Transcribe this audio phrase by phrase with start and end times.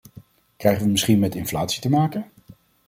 [0.57, 2.25] Krijgen we misschien met inflatie te maken?